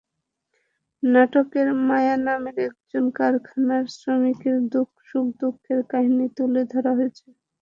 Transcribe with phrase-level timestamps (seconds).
[1.03, 4.57] নাটকে মায়া নামের একজন কারখানার শ্রমিকের
[5.07, 7.25] সুখ-দুঃখের কাহিনি তুলে ধরা হয়েছে।